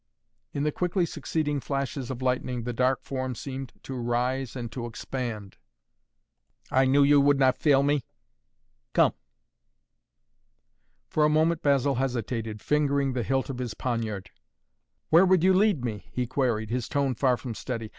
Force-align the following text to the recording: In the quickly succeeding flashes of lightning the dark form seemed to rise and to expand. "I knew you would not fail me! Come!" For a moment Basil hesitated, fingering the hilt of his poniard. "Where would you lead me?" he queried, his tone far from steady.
In 0.51 0.63
the 0.63 0.71
quickly 0.71 1.05
succeeding 1.05 1.59
flashes 1.59 2.09
of 2.09 2.23
lightning 2.23 2.63
the 2.63 2.73
dark 2.73 3.03
form 3.03 3.35
seemed 3.35 3.71
to 3.83 3.93
rise 3.93 4.55
and 4.55 4.71
to 4.71 4.87
expand. 4.87 5.57
"I 6.71 6.85
knew 6.85 7.03
you 7.03 7.21
would 7.21 7.37
not 7.37 7.55
fail 7.59 7.83
me! 7.83 8.03
Come!" 8.93 9.13
For 11.07 11.23
a 11.23 11.29
moment 11.29 11.61
Basil 11.61 11.93
hesitated, 12.01 12.63
fingering 12.63 13.13
the 13.13 13.21
hilt 13.21 13.51
of 13.51 13.59
his 13.59 13.75
poniard. 13.75 14.31
"Where 15.11 15.23
would 15.23 15.43
you 15.43 15.53
lead 15.53 15.85
me?" 15.85 16.07
he 16.11 16.25
queried, 16.25 16.71
his 16.71 16.89
tone 16.89 17.13
far 17.13 17.37
from 17.37 17.53
steady. 17.53 17.87